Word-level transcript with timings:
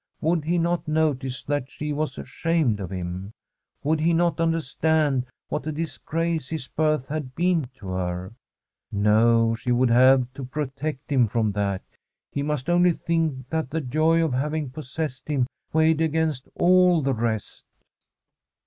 Would 0.19 0.45
he 0.45 0.57
not 0.57 0.87
notice 0.87 1.43
that 1.43 1.69
she 1.69 1.93
was 1.93 2.17
ashamed 2.17 2.79
of 2.79 2.89
him? 2.89 3.33
Would 3.83 3.99
he 3.99 4.13
not 4.13 4.39
under 4.39 4.59
stand 4.59 5.27
what 5.49 5.67
a 5.67 5.71
disgrace 5.71 6.49
his 6.49 6.67
birth 6.67 7.07
had 7.09 7.35
been 7.35 7.69
to 7.75 7.89
her? 7.89 8.33
No, 8.91 9.53
she 9.53 9.71
would 9.71 9.91
have 9.91 10.33
to 10.33 10.43
protect 10.43 11.11
him 11.11 11.27
from 11.27 11.51
that. 11.51 11.83
He 12.31 12.41
must 12.41 12.67
only 12.67 12.93
think 12.93 13.47
that 13.49 13.69
the 13.69 13.79
joy 13.79 14.25
of 14.25 14.33
having 14.33 14.71
possessed 14.71 15.27
him 15.27 15.45
weighed 15.71 16.01
against 16.01 16.49
all 16.55 17.03
the 17.03 17.13
rest. 17.13 17.63